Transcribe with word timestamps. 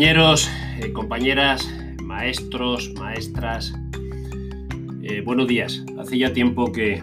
Compañeros, 0.00 0.50
eh, 0.80 0.92
compañeras, 0.94 1.70
maestros, 2.02 2.90
maestras, 2.94 3.74
eh, 5.02 5.20
buenos 5.20 5.46
días. 5.46 5.84
Hace 5.98 6.16
ya 6.16 6.32
tiempo 6.32 6.72
que, 6.72 7.02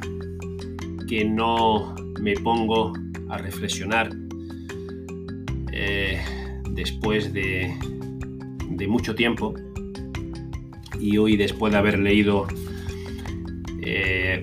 que 1.07 1.23
no 1.23 1.93
me 2.19 2.33
pongo 2.33 2.93
a 3.29 3.37
reflexionar 3.37 4.09
eh, 5.71 6.19
después 6.71 7.31
de, 7.33 7.71
de, 8.67 8.87
mucho 8.87 9.13
tiempo 9.13 9.53
y 10.99 11.19
hoy 11.19 11.37
después 11.37 11.73
de 11.73 11.77
haber 11.77 11.99
leído 11.99 12.47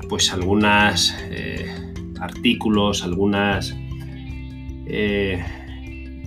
pues 0.08 0.32
algunos 0.32 1.12
artículos, 2.20 3.02
algunas 3.02 3.74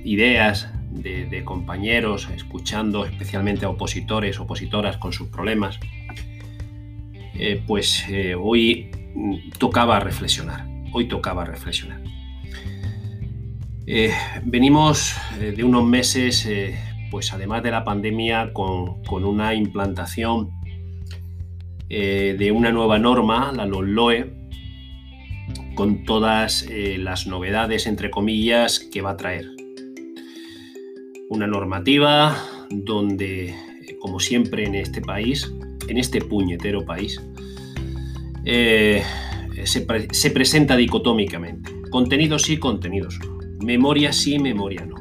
ideas 0.03 0.69
de, 1.01 1.43
compañeros, 1.43 2.29
escuchando 2.35 3.05
especialmente 3.05 3.65
a 3.65 3.69
opositores, 3.69 4.39
opositoras 4.39 4.97
con 4.97 5.13
sus 5.13 5.27
problemas, 5.29 5.79
eh, 7.35 7.61
pues 7.65 8.05
eh, 8.09 8.35
hoy 8.35 8.89
tocaba 9.57 9.99
reflexionar, 9.99 10.65
hoy 10.91 11.07
tocaba 11.07 11.45
reflexionar. 11.45 12.01
Eh, 13.85 14.11
venimos 14.43 15.15
de 15.39 15.63
unos 15.63 15.85
meses, 15.85 16.49
pues 17.09 17.31
además 17.31 17.63
de 17.63 17.71
la 17.71 17.83
pandemia, 17.83 18.51
con, 18.53 18.99
una 19.09 19.53
implantación 19.53 20.51
de 21.87 22.51
una 22.53 22.71
nueva 22.71 22.99
norma, 22.99 23.53
la 23.55 23.65
LOE, 23.65 24.49
con 25.75 26.03
todas 26.03 26.67
las 26.69 27.27
novedades, 27.27 27.87
entre 27.87 28.11
comillas, 28.11 28.79
que 28.79 29.01
va 29.01 29.11
a 29.11 29.17
traer 29.17 29.57
una 31.29 31.47
normativa 31.47 32.37
donde, 32.69 33.53
como 33.99 34.19
siempre 34.19 34.65
en 34.65 34.75
este 34.75 35.01
país, 35.01 35.51
en 35.87 35.97
este 35.97 36.21
puñetero 36.21 36.85
país, 36.85 37.21
eh, 38.45 39.03
se, 39.65 40.31
presenta 40.31 40.75
dicotómicamente. 40.77 41.71
Contenidos 41.89 42.43
sí, 42.43 42.57
contenidos 42.57 43.19
no. 43.19 43.37
Memoria 43.65 44.13
sí, 44.13 44.39
memoria 44.39 44.85
no. 44.85 44.95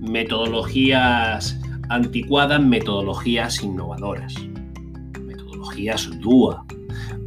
Metodologías 0.00 1.58
anticuadas, 1.88 2.62
metodologías 2.62 3.62
innovadoras. 3.62 4.34
Metodologías 5.24 6.10
DUA. 6.20 6.66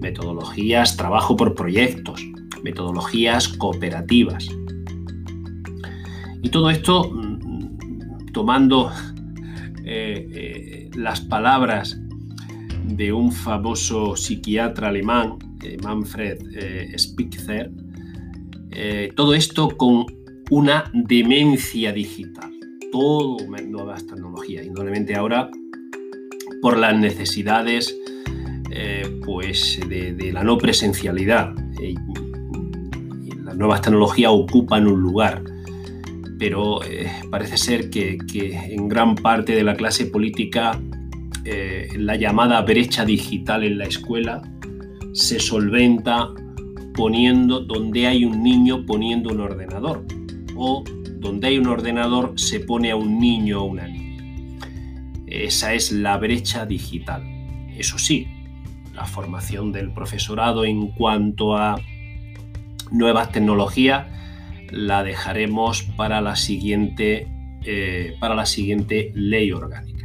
Metodologías 0.02 0.97
trabajo 0.97 1.36
por 1.36 1.56
proyectos. 1.56 2.22
Metodologías 2.61 3.47
cooperativas. 3.47 4.47
Y 6.41 6.50
todo 6.50 6.69
esto 6.69 7.09
tomando 8.34 8.92
eh, 9.86 10.28
eh, 10.34 10.89
las 10.95 11.22
palabras 11.22 11.98
de 12.86 13.14
un 13.14 13.31
famoso 13.31 14.17
psiquiatra 14.17 14.90
alemán, 14.90 15.38
eh, 15.64 15.78
Manfred 15.81 16.40
Spitzer, 16.98 17.72
todo 19.16 19.36
esto 19.36 19.70
con 19.78 20.06
una 20.50 20.92
demencia 20.94 21.94
digital. 21.94 22.52
Todo 22.92 23.38
nuevas 23.48 24.06
tecnologías, 24.08 24.66
indudablemente 24.66 25.16
ahora 25.16 25.50
por 26.62 26.78
las 26.78 26.97
necesidades 26.97 27.95
pues 29.23 29.80
de, 29.88 30.31
la 30.34 30.44
no 30.44 30.58
presencialidad. 30.58 31.53
las 33.44 33.56
nuevas 33.56 33.81
tecnologías 33.81 34.31
ocupan 34.34 34.88
un 34.88 35.02
lugar 35.02 35.44
pero 36.44 36.84
eh, 36.84 37.09
parece 37.31 37.56
ser 37.56 37.90
que, 37.90 38.18
en 38.36 38.90
gran 38.90 39.16
parte 39.16 39.56
de 39.56 39.64
la 39.64 39.76
clase 39.76 40.08
política 40.08 40.78
eh, 41.46 41.88
la 41.96 42.18
llamada 42.18 42.62
brecha 42.64 43.06
digital 43.06 43.64
en 43.64 43.78
la 43.78 43.86
escuela 43.86 44.42
se 45.14 45.40
solventa 45.40 46.28
poniendo 46.96 47.62
donde 47.62 48.08
hay 48.08 48.26
un 48.26 48.44
niño 48.44 48.86
poniendo 48.86 49.30
un 49.30 49.40
ordenador 49.40 50.06
o 50.58 50.84
donde 51.22 51.48
hay 51.48 51.59
un 51.59 51.68
ordenador 51.68 52.34
se 52.38 52.60
pone 52.60 52.92
a 52.92 52.98
un 52.98 53.22
niño 53.22 53.62
o 53.62 53.64
una 53.64 53.88
niña. 53.88 54.22
Esa 55.28 55.74
es 55.74 55.94
la 55.94 56.18
brecha 56.18 56.66
digital. 56.66 57.24
Eso 57.78 57.98
sí, 57.98 58.28
la 58.94 59.06
formación 59.06 59.72
del 59.72 59.94
profesorado 59.94 60.66
en 60.66 60.88
cuanto 60.88 61.56
a 61.56 61.80
nuevas 62.92 63.31
tecnologías 63.31 64.08
la 64.73 65.03
dejaremos 65.03 65.84
para 65.84 66.19
la 66.19 66.35
siguiente, 66.35 67.28
eh, 67.63 68.16
para 68.19 68.35
la 68.35 68.45
siguiente 68.45 69.11
ley 69.13 69.51
orgánica. 69.51 70.03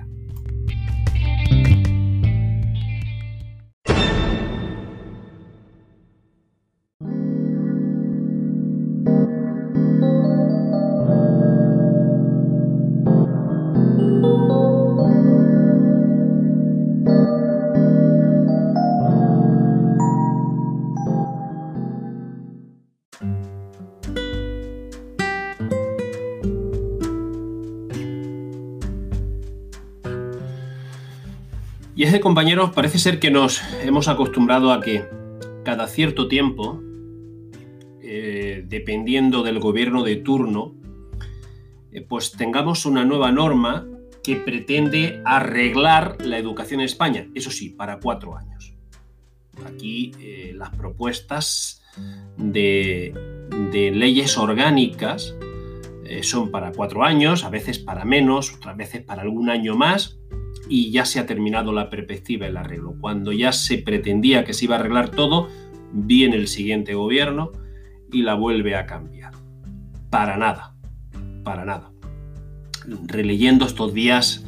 Y 31.98 32.04
es 32.04 32.12
de 32.12 32.20
compañeros, 32.20 32.70
parece 32.70 33.00
ser 33.00 33.19
que 33.19 33.32
nos 33.32 33.60
hemos 33.82 34.06
acostumbrado 34.06 34.72
a 34.72 34.81
que 34.81 35.04
cada 35.64 35.88
cierto 35.88 36.28
tiempo, 36.28 36.81
eh, 38.00 38.62
dependiendo 38.69 39.42
del 39.42 39.59
gobierno 39.59 40.04
de 40.04 40.14
turno, 40.14 40.76
eh, 41.91 42.00
pues 42.03 42.31
tengamos 42.31 42.87
una 42.87 43.04
nueva 43.04 43.32
norma 43.32 43.84
que 44.22 44.37
pretende 44.37 45.20
arreglar 45.25 46.25
la 46.25 46.38
educación 46.38 46.78
en 46.78 46.87
España, 46.87 47.26
eso 47.34 47.50
sí, 47.50 47.70
para 47.70 47.98
cuatro 47.98 48.37
años. 48.37 48.76
Aquí 49.66 50.12
eh, 50.20 50.53
las 50.54 50.70
propuestas 50.70 51.82
de, 52.37 53.12
de 53.72 53.91
leyes 53.91 54.38
orgánicas 54.38 55.34
son 56.22 56.50
para 56.50 56.72
cuatro 56.72 57.04
años, 57.04 57.44
a 57.44 57.50
veces 57.50 57.78
para 57.78 58.04
menos, 58.04 58.54
otras 58.54 58.76
veces 58.76 59.02
para 59.02 59.22
algún 59.22 59.50
año 59.50 59.76
más, 59.76 60.19
y 60.69 60.91
ya 60.91 61.04
se 61.04 61.19
ha 61.19 61.26
terminado 61.26 61.72
la 61.72 61.91
perspectiva 61.91 62.46
el 62.46 62.56
arreglo. 62.56 62.94
Cuando 63.00 63.32
ya 63.32 63.52
se 63.52 63.78
pretendía 63.78 64.44
que 64.44 64.52
se 64.52 64.66
iba 64.66 64.76
a 64.76 64.78
arreglar 64.80 65.10
todo, 65.10 65.48
viene 65.92 66.36
el 66.36 66.48
siguiente 66.48 66.94
gobierno 66.94 67.52
y 68.12 68.22
la 68.22 68.34
vuelve 68.34 68.76
a 68.76 68.86
cambiar. 68.86 69.32
Para 70.10 70.36
nada, 70.36 70.74
para 71.44 71.64
nada. 71.64 71.91
Releyendo 73.06 73.66
estos 73.66 73.92
días 73.92 74.44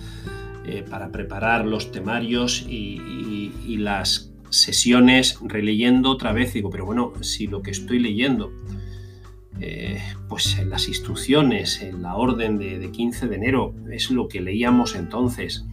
eh, 0.66 0.84
para 0.88 1.10
preparar 1.10 1.66
los 1.66 1.90
temarios 1.90 2.66
y, 2.68 3.76
las 3.78 4.30
sesiones, 4.50 5.38
releyendo 5.42 6.10
otra 6.10 6.32
vez, 6.32 6.52
digo, 6.52 6.68
pero 6.70 6.84
bueno, 6.84 7.12
si 7.22 7.46
lo 7.46 7.62
que 7.62 7.70
estoy 7.70 7.98
leyendo, 7.98 8.52
eh, 9.60 10.00
pues 10.28 10.58
en 10.58 10.70
las 10.70 10.88
instrucciones, 10.88 11.82
en 11.82 12.02
la 12.02 12.16
orden 12.16 12.58
de, 12.58 12.78
de 12.78 12.90
15 12.90 13.28
de 13.28 13.36
enero, 13.36 13.74
es 13.90 14.10
lo 14.10 14.28
que 14.28 14.40
leíamos 14.40 14.94
entonces 14.94 15.64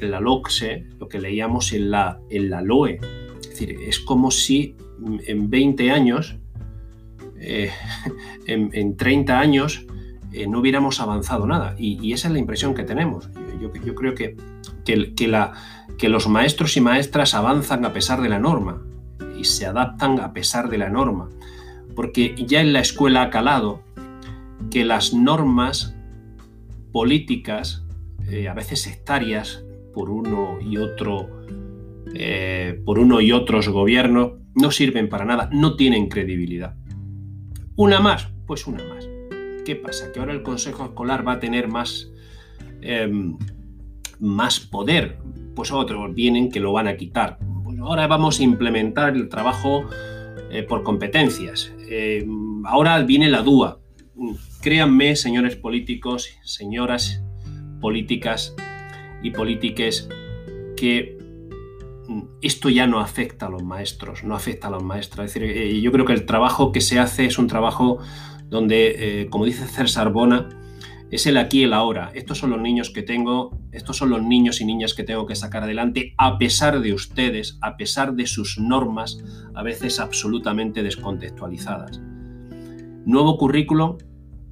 en 0.00 0.10
la 0.10 0.20
LOCSE, 0.20 0.86
lo 0.98 1.08
que 1.08 1.20
leíamos 1.20 1.72
en 1.72 1.90
la, 1.90 2.20
en 2.30 2.50
la 2.50 2.60
LOE. 2.60 3.00
Es 3.40 3.50
decir, 3.50 3.76
es 3.86 4.00
como 4.00 4.30
si 4.30 4.76
en 5.26 5.50
20 5.50 5.90
años, 5.90 6.36
eh, 7.40 7.70
en, 8.46 8.96
30 8.96 9.38
años, 9.38 9.86
eh, 10.32 10.46
no 10.46 10.60
hubiéramos 10.60 11.00
avanzado 11.00 11.46
nada. 11.46 11.74
Y, 11.78 12.12
esa 12.12 12.28
es 12.28 12.34
la 12.34 12.40
impresión 12.40 12.74
que 12.74 12.84
tenemos. 12.84 13.28
Yo, 13.60 13.94
creo 13.94 14.14
que, 14.14 14.36
que 14.84 16.08
los 16.08 16.28
maestros 16.28 16.76
y 16.76 16.80
maestras 16.80 17.34
avanzan 17.34 17.84
a 17.84 17.92
pesar 17.92 18.20
de 18.20 18.28
la 18.28 18.38
norma 18.38 18.82
y 19.38 19.44
se 19.44 19.66
adaptan 19.66 20.20
a 20.20 20.32
pesar 20.32 20.68
de 20.68 20.78
la 20.78 20.90
norma. 20.90 21.28
Porque 21.94 22.34
ya 22.46 22.60
en 22.60 22.72
la 22.72 22.80
escuela 22.80 23.22
ha 23.22 23.30
calado 23.30 23.82
que 24.70 24.84
las 24.84 25.14
normas 25.14 25.96
políticas, 26.92 27.84
eh, 28.30 28.48
a 28.48 28.54
veces 28.54 28.82
sectarias, 28.82 29.64
por 29.92 30.10
uno 30.10 30.58
y 30.60 30.76
otro, 30.76 31.28
eh, 32.14 32.80
por 32.84 32.98
uno 32.98 33.20
y 33.20 33.32
otros 33.32 33.68
gobiernos, 33.68 34.32
no 34.54 34.70
sirven 34.70 35.08
para 35.08 35.24
nada, 35.24 35.48
no 35.52 35.76
tienen 35.76 36.08
credibilidad. 36.08 36.76
Una 37.76 38.00
más, 38.00 38.28
pues 38.46 38.66
una 38.66 38.84
más. 38.84 39.08
¿Qué 39.64 39.76
pasa? 39.76 40.12
Que 40.12 40.20
ahora 40.20 40.32
el 40.32 40.42
Consejo 40.42 40.84
Escolar 40.84 41.26
va 41.26 41.32
a 41.32 41.40
tener 41.40 41.68
más, 41.68 42.12
em, 42.82 43.36
más 44.20 44.60
poder. 44.60 45.18
Pues 45.56 45.72
otros 45.72 46.14
vienen 46.14 46.50
que 46.50 46.60
lo 46.60 46.72
van 46.72 46.88
a 46.88 46.96
quitar. 46.96 47.38
ahora 47.80 48.06
vamos 48.06 48.40
a 48.40 48.44
implementar 48.44 49.14
el 49.14 49.28
trabajo 49.28 49.84
eh, 50.54 50.62
por 50.62 50.84
competencias. 50.84 51.74
Em, 51.88 52.64
ahora 52.64 53.02
viene 53.02 53.28
la 53.28 53.42
DUA. 53.42 53.80
Créanme, 54.62 55.16
señores 55.16 55.56
políticos, 55.56 56.28
señoras 56.44 57.24
políticas 57.80 58.54
y 59.20 59.30
políticas 59.30 60.08
que 60.76 61.18
mm, 62.06 62.20
esto 62.40 62.68
ya 62.70 62.86
no 62.86 63.00
afecta 63.00 63.46
a 63.46 63.50
los 63.50 63.64
maestros, 63.64 64.22
no 64.22 64.36
afecta 64.36 64.68
a 64.68 64.70
los 64.70 64.84
maestros. 64.84 65.26
Es 65.26 65.34
decir, 65.34 65.50
eh, 65.50 65.80
yo 65.80 65.90
creo 65.90 66.04
que 66.04 66.12
el 66.12 66.24
trabajo 66.24 66.70
que 66.70 66.80
se 66.80 67.00
hace 67.00 67.26
es 67.26 67.36
un 67.36 67.48
trabajo 67.48 67.98
donde, 68.46 69.22
eh, 69.22 69.26
como 69.30 69.46
dice 69.46 69.66
César 69.66 70.12
Bona, 70.12 70.48
es 71.10 71.26
el 71.26 71.36
aquí 71.36 71.60
y 71.60 71.64
el 71.64 71.72
ahora. 71.72 72.10
Estos 72.14 72.38
son 72.38 72.50
los 72.50 72.60
niños 72.60 72.90
que 72.90 73.02
tengo, 73.02 73.58
estos 73.72 73.96
son 73.96 74.10
los 74.10 74.22
niños 74.22 74.60
y 74.60 74.64
niñas 74.64 74.94
que 74.94 75.04
tengo 75.04 75.26
que 75.26 75.36
sacar 75.36 75.62
adelante 75.62 76.14
a 76.18 76.38
pesar 76.38 76.80
de 76.80 76.92
ustedes, 76.92 77.58
a 77.60 77.76
pesar 77.76 78.14
de 78.14 78.26
sus 78.26 78.58
normas, 78.58 79.22
a 79.54 79.62
veces 79.62 80.00
absolutamente 80.00 80.82
descontextualizadas. 80.82 82.00
Nuevo 83.06 83.36
currículo, 83.36 83.98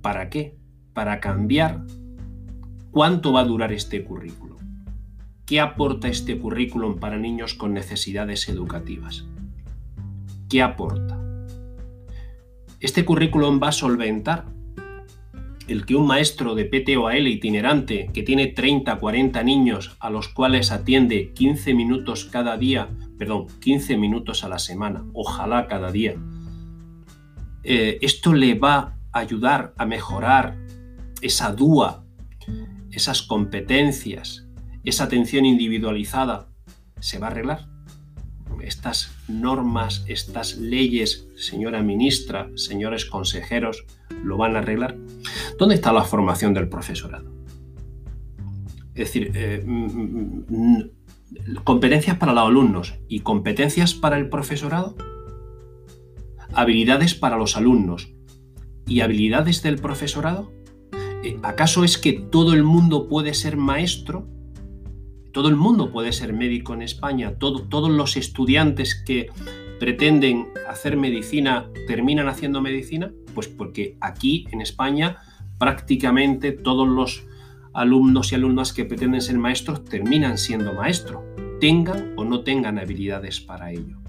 ¿para 0.02 0.28
qué? 0.28 0.56
Para 0.93 1.20
cambiar 1.20 1.84
cuánto 2.90 3.32
va 3.32 3.40
a 3.40 3.44
durar 3.44 3.72
este 3.72 4.04
currículo. 4.04 4.58
¿Qué 5.46 5.58
aporta 5.58 6.08
este 6.08 6.38
currículum 6.38 6.99
para 6.99 7.19
niños 7.19 7.54
con 7.54 7.75
necesidades 7.75 8.49
educativas? 8.49 9.25
¿Qué 10.49 10.62
aporta? 10.62 11.19
Este 12.78 13.04
currículum 13.04 13.60
va 13.62 13.69
a 13.69 13.72
solventar 13.72 14.46
el 15.69 15.87
que 15.87 15.94
un 15.94 16.06
maestro 16.06 16.55
de 16.55 16.64
PTOAL 16.64 17.26
itinerante 17.26 18.11
que 18.12 18.23
tiene 18.23 18.49
30, 18.49 18.97
40 18.97 19.43
niños 19.43 19.97
a 20.00 20.11
los 20.11 20.29
cuales 20.29 20.73
atiende 20.73 21.32
15 21.35 21.75
minutos 21.75 22.25
cada 22.25 22.56
día, 22.56 22.88
perdón, 23.19 23.47
15 23.61 23.97
minutos 23.97 24.44
a 24.44 24.49
la 24.49 24.59
semana, 24.59 25.05
ojalá 25.12 25.69
cada 25.69 25.93
día, 25.93 26.14
eh, 27.64 27.99
esto 28.03 28.32
le 28.32 28.55
va 28.55 28.99
a 29.12 29.19
ayudar 29.19 29.73
a 29.76 29.87
mejorar 29.87 30.56
esa 31.20 31.53
DUA, 31.53 32.05
esas 32.91 33.23
competencias, 33.23 34.47
esa 34.85 35.05
atención 35.05 35.47
individualizada, 35.47 36.49
¿se 36.99 37.19
va 37.19 37.29
a 37.29 37.31
arreglar? 37.31 37.69
Estas 38.61 39.12
normas, 39.29 40.05
estas 40.06 40.56
leyes, 40.56 41.26
señora 41.37 41.82
ministra, 41.82 42.49
señores 42.55 43.05
consejeros, 43.05 43.85
¿lo 44.23 44.37
van 44.37 44.56
a 44.56 44.61
arreglar? 44.61 44.97
¿Dónde 45.62 45.76
está 45.76 45.93
la 45.93 46.03
formación 46.03 46.55
del 46.55 46.69
profesorado? 46.69 47.31
Es 48.97 49.06
decir, 49.06 49.31
eh, 49.32 49.62
mm, 49.64 49.87
mm, 49.87 50.44
mm, 50.49 51.55
competencias 51.62 52.17
para 52.17 52.32
los 52.32 52.49
alumnos 52.49 52.99
y 53.06 53.20
competencias 53.20 53.94
para 53.94 54.19
el 54.19 54.29
profesorado, 54.29 54.97
habilidades 56.53 57.14
para 57.14 57.37
los 57.37 57.56
alumnos 57.56 58.12
y 58.88 59.03
habilidades 59.03 59.62
del 59.62 59.76
profesorado. 59.76 60.50
Eh, 61.23 61.38
¿Acaso 61.44 61.85
es 61.85 61.97
que 61.97 62.14
todo 62.14 62.55
el 62.55 62.64
mundo 62.64 63.06
puede 63.06 63.32
ser 63.32 63.56
maestro? 63.56 64.26
Todo 65.32 65.49
el 65.49 65.55
mundo 65.55 65.93
puede 65.93 66.11
ser 66.12 66.32
médico 66.32 66.75
en 66.75 66.82
España. 66.82 67.38
todos 67.38 67.88
los 67.88 68.17
estudiantes 68.17 69.00
que 69.06 69.29
pretenden 69.79 70.49
hacer 70.69 70.97
medicina 70.97 71.70
terminan 71.87 72.26
haciendo 72.26 72.61
medicina. 72.61 73.12
Pues 73.32 73.47
porque 73.47 73.97
aquí 74.00 74.44
en 74.50 74.61
España 74.61 75.19
prácticamente 75.62 76.50
todos 76.50 76.88
los 76.88 77.23
alumnos 77.73 78.32
y 78.32 78.35
alumnas 78.35 78.73
que 78.73 78.85
pretenden 78.85 79.23
ser 79.23 79.38
maestros 79.38 79.85
terminan 79.85 80.37
siendo 80.37 80.73
maestros, 80.73 81.23
tengan 81.61 82.14
o 82.17 82.25
no 82.25 82.43
tengan 82.43 82.81
habilidades 82.81 83.41
para 83.41 83.70
ello. 83.70 84.00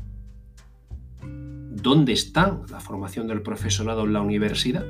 ¿Dónde 1.21 2.11
está 2.11 2.59
la 2.71 2.79
formación 2.79 3.27
del 3.27 3.44
profesorado 3.44 4.03
en 4.05 4.13
la 4.13 4.21
universidad? 4.21 4.83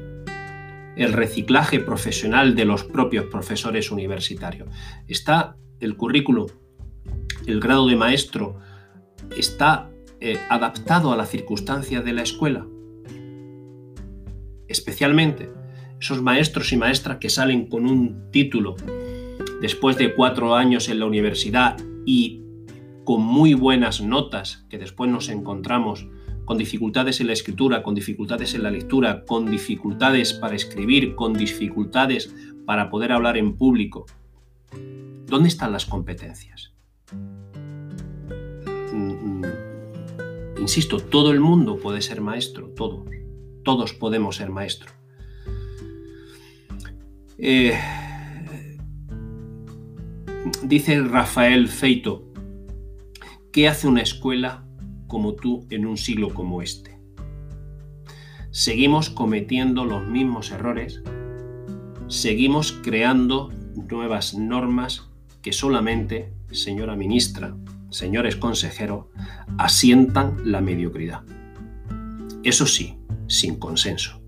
El 0.96 1.12
reciclaje 1.12 1.82
profesional 1.82 2.56
de 2.56 2.64
los 2.64 2.86
propios 2.86 3.26
profesores 3.26 3.92
universitarios. 3.92 4.70
¿Está 5.10 5.58
el 5.82 5.98
currículo, 5.98 6.46
el 7.46 7.60
grado 7.60 7.88
de 7.88 7.98
maestro, 7.98 8.58
está 9.36 9.90
eh, 10.22 10.40
adaptado 10.50 11.12
a 11.12 11.18
las 11.18 11.30
circunstancias 11.30 12.06
de 12.06 12.14
la 12.14 12.22
escuela? 12.22 12.66
Especialmente 14.70 15.63
esos 16.04 16.22
maestros 16.22 16.74
y 16.74 16.76
maestras 16.76 17.18
que 17.18 17.30
salen 17.30 17.68
con 17.68 17.86
un 17.86 18.30
título 18.30 18.76
después 19.62 19.98
de 19.98 20.14
cuatro 20.14 20.54
años 20.54 20.90
en 20.90 21.00
la 21.00 21.06
universidad 21.06 21.78
y 22.06 22.42
con 23.06 23.22
muy 23.22 23.54
buenas 23.54 24.02
notas, 24.02 24.66
que 24.70 24.78
después 24.78 25.10
nos 25.10 25.30
encontramos 25.30 26.06
con 26.44 26.58
dificultades 26.58 27.22
en 27.22 27.28
la 27.28 27.34
escritura, 27.34 27.84
con 27.84 27.96
dificultades 27.96 28.54
en 28.54 28.64
la 28.64 28.72
lectura, 28.72 29.24
con 29.24 29.50
dificultades 29.50 30.34
para 30.34 30.56
escribir, 30.56 31.16
con 31.16 31.32
dificultades 31.36 32.36
para 32.66 32.90
poder 32.90 33.14
hablar 33.14 33.38
en 33.38 33.56
público. 33.56 34.06
¿Dónde 35.26 35.48
están 35.48 35.72
las 35.72 35.86
competencias? 35.86 36.74
Mm, 38.92 39.40
mm, 39.40 39.46
insisto, 40.60 41.00
todo 41.00 41.32
el 41.32 41.40
mundo 41.40 41.78
puede 41.78 42.02
ser 42.02 42.20
maestro, 42.20 42.74
todos, 42.76 43.08
todos 43.64 43.94
podemos 43.94 44.36
ser 44.36 44.50
maestros. 44.50 44.92
Eh, 47.46 47.78
dice 50.64 51.02
Rafael 51.02 51.68
Feito, 51.68 52.32
¿qué 53.52 53.68
hace 53.68 53.86
una 53.86 54.00
escuela 54.00 54.66
como 55.08 55.34
tú 55.34 55.68
en 55.70 55.86
un 55.86 55.98
siglo 55.98 56.34
como 56.34 56.62
este? 56.62 56.98
Seguimos 58.52 59.10
cometiendo 59.10 59.84
los 59.84 60.08
mismos 60.08 60.52
errores, 60.52 61.02
seguimos 62.08 62.80
creando 62.82 63.52
nuevas 63.90 64.36
normas 64.36 65.10
que 65.42 65.52
solamente, 65.52 66.32
señora 66.50 66.96
ministra, 66.96 67.58
señores 67.90 68.38
consejeros, 68.38 69.08
asientan 69.58 70.38
la 70.50 70.62
mediocridad. 70.62 71.24
Eso 72.46 72.66
sí, 72.66 72.98
sin 73.28 73.60
consenso. 73.60 74.23